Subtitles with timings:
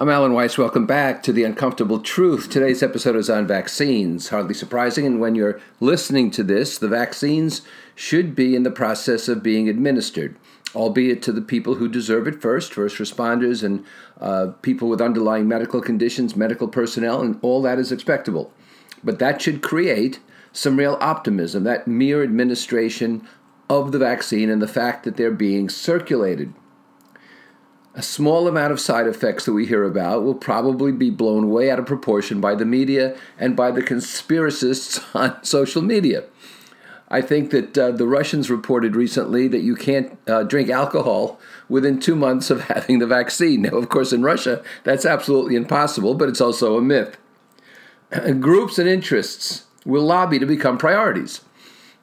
[0.00, 0.56] I'm Alan Weiss.
[0.56, 2.48] Welcome back to The Uncomfortable Truth.
[2.48, 4.30] Today's episode is on vaccines.
[4.30, 7.60] Hardly surprising, and when you're listening to this, the vaccines
[7.94, 10.36] should be in the process of being administered,
[10.74, 13.84] albeit to the people who deserve it first first responders and
[14.18, 18.50] uh, people with underlying medical conditions, medical personnel, and all that is expectable.
[19.04, 20.18] But that should create
[20.50, 23.28] some real optimism, that mere administration
[23.68, 26.54] of the vaccine and the fact that they're being circulated
[27.94, 31.70] a small amount of side effects that we hear about will probably be blown way
[31.70, 36.24] out of proportion by the media and by the conspiracists on social media.
[37.12, 41.98] I think that uh, the Russians reported recently that you can't uh, drink alcohol within
[41.98, 43.62] two months of having the vaccine.
[43.62, 47.16] Now, of course, in Russia, that's absolutely impossible, but it's also a myth.
[48.38, 51.40] groups and interests will lobby to become priorities.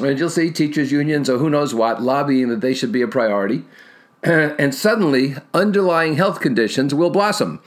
[0.00, 3.08] And you'll see teachers' unions or who knows what lobbying that they should be a
[3.08, 3.64] priority.
[4.22, 7.60] and suddenly underlying health conditions will blossom.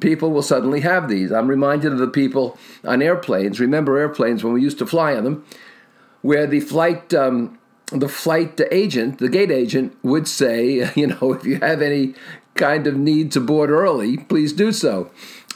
[0.00, 1.32] People will suddenly have these.
[1.32, 3.60] I'm reminded of the people on airplanes.
[3.60, 5.44] Remember airplanes when we used to fly on them,
[6.22, 7.58] where the flight um,
[7.90, 12.14] the flight agent, the gate agent, would say, you know, if you have any
[12.54, 15.10] kind of need to board early, please do so.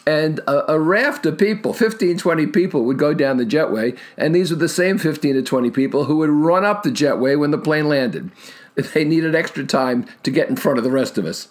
[0.04, 4.34] And a, a, raft of people, 15, 20 people, would go down the jetway, and
[4.34, 7.52] these were the same 15 to 20 people who would run up the jetway when
[7.52, 8.30] the plane landed.
[8.94, 11.48] They needed extra time to get in front of the rest of us.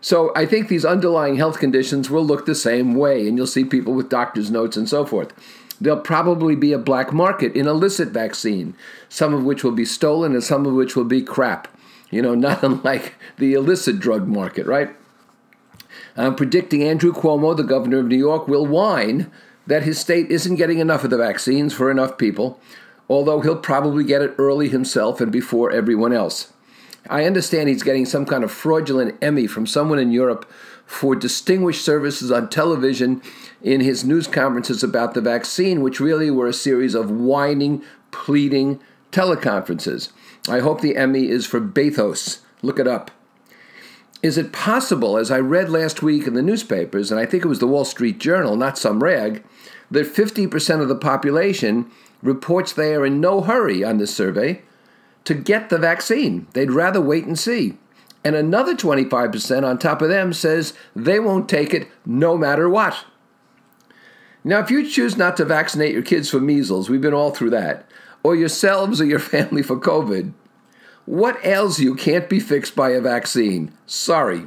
[0.00, 3.64] So I think these underlying health conditions will look the same way, and you'll see
[3.64, 5.32] people with doctor's notes and so forth.
[5.80, 8.74] There'll probably be a black market in illicit vaccine,
[9.08, 11.68] some of which will be stolen and some of which will be crap.
[12.10, 14.94] You know, not unlike the illicit drug market, right?
[16.16, 19.30] I'm predicting Andrew Cuomo, the governor of New York, will whine
[19.66, 22.58] that his state isn't getting enough of the vaccines for enough people,
[23.08, 26.52] although he'll probably get it early himself and before everyone else.
[27.08, 30.50] I understand he's getting some kind of fraudulent Emmy from someone in Europe
[30.84, 33.22] for distinguished services on television
[33.62, 38.80] in his news conferences about the vaccine, which really were a series of whining, pleading
[39.12, 40.10] teleconferences.
[40.48, 42.38] I hope the Emmy is for bathos.
[42.62, 43.10] Look it up.
[44.22, 47.48] Is it possible, as I read last week in the newspapers, and I think it
[47.48, 49.44] was the Wall Street Journal, not some rag,
[49.90, 51.90] that 50% of the population
[52.22, 54.62] reports they are in no hurry on this survey
[55.28, 56.46] to get the vaccine.
[56.54, 57.76] They'd rather wait and see.
[58.24, 63.04] And another 25% on top of them says they won't take it no matter what.
[64.42, 67.50] Now, if you choose not to vaccinate your kids for measles, we've been all through
[67.50, 67.86] that,
[68.22, 70.32] or yourselves or your family for COVID,
[71.04, 73.76] what ails you can't be fixed by a vaccine.
[73.84, 74.46] Sorry.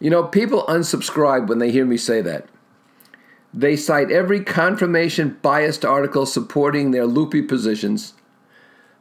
[0.00, 2.48] You know, people unsubscribe when they hear me say that.
[3.54, 8.12] They cite every confirmation biased article supporting their loopy positions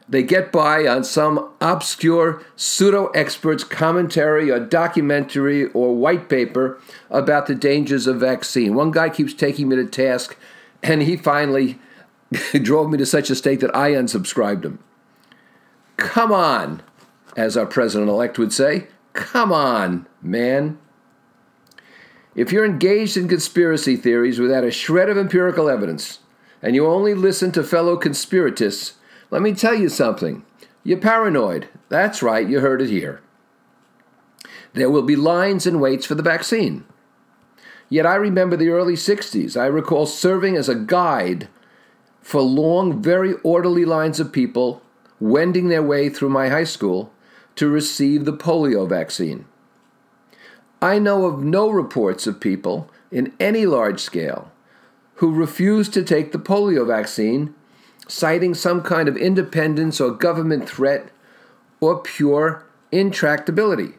[0.08, 6.80] they get by on some obscure pseudo expert's commentary or documentary or white paper
[7.10, 8.76] about the dangers of vaccine.
[8.76, 10.38] One guy keeps taking me to task,
[10.84, 11.80] and he finally
[12.62, 14.80] drove me to such a state that I unsubscribed him.
[15.98, 16.84] Come on,
[17.36, 18.88] as our president elect would say.
[19.14, 20.78] Come on, man.
[22.36, 26.20] If you're engaged in conspiracy theories without a shred of empirical evidence,
[26.62, 28.96] and you only listen to fellow conspiratists,
[29.32, 30.44] let me tell you something.
[30.84, 31.68] You're paranoid.
[31.90, 33.22] That's right, you heard it here.
[34.74, 36.86] There will be lines and waits for the vaccine.
[37.90, 39.60] Yet I remember the early 60s.
[39.60, 41.48] I recall serving as a guide
[42.22, 44.82] for long, very orderly lines of people
[45.20, 47.12] wending their way through my high school
[47.56, 49.46] to receive the polio vaccine.
[50.82, 54.52] I know of no reports of people in any large scale
[55.16, 57.54] who refused to take the polio vaccine
[58.08, 61.10] citing some kind of independence or government threat
[61.80, 63.96] or pure intractability.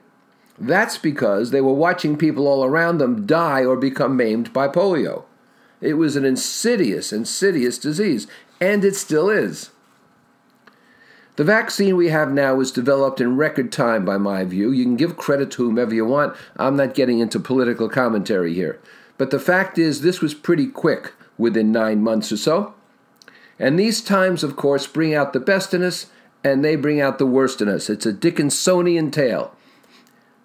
[0.58, 5.24] That's because they were watching people all around them die or become maimed by polio.
[5.80, 8.26] It was an insidious, insidious disease,
[8.60, 9.70] and it still is.
[11.36, 14.70] The vaccine we have now was developed in record time, by my view.
[14.72, 16.34] You can give credit to whomever you want.
[16.56, 18.80] I'm not getting into political commentary here.
[19.18, 22.74] But the fact is, this was pretty quick within nine months or so.
[23.58, 26.06] And these times, of course, bring out the best in us
[26.44, 27.88] and they bring out the worst in us.
[27.88, 29.52] It's a Dickinsonian tale.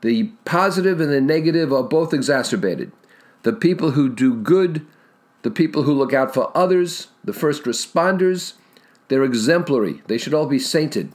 [0.02, 2.92] The positive and the negative are both exacerbated.
[3.44, 4.86] The people who do good,
[5.44, 8.54] the people who look out for others, the first responders,
[9.10, 10.02] they're exemplary.
[10.08, 11.12] They should all be sainted.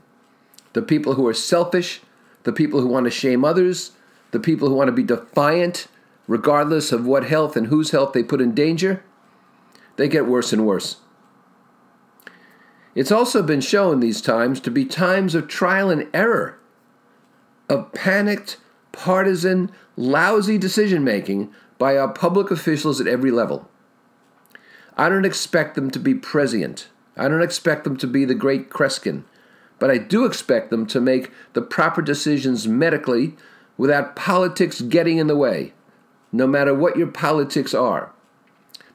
[0.73, 2.01] The people who are selfish,
[2.43, 3.93] the people who want to shame others,
[4.31, 5.89] the people who want to be defiant,
[6.29, 9.03] regardless of what health and whose health they put in danger,
[9.97, 10.97] they get worse and worse.
[12.97, 16.59] It's also been shown these times to be times of trial and error,
[17.69, 18.57] of panicked,
[18.91, 23.69] partisan, lousy decision making by our public officials at every level.
[24.97, 26.89] I don't expect them to be prescient.
[27.19, 29.25] I don't expect them to be the great Kreskin,
[29.79, 33.37] but I do expect them to make the proper decisions medically
[33.77, 35.75] without politics getting in the way,
[36.33, 38.13] no matter what your politics are.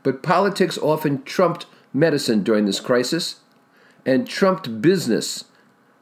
[0.01, 3.40] But politics often trumped medicine during this crisis
[4.05, 5.45] and trumped business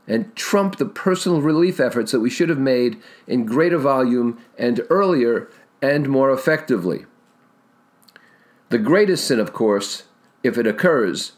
[0.07, 2.97] and trumped the personal relief efforts that we should have made
[3.27, 5.49] in greater volume and earlier
[5.81, 7.05] and more effectively.
[8.69, 10.03] The greatest sin, of course,
[10.43, 11.33] if it occurs,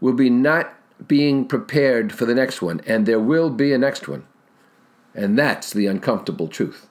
[0.00, 0.72] will be not
[1.06, 4.26] being prepared for the next one, and there will be a next one.
[5.14, 6.88] And that's the uncomfortable truth.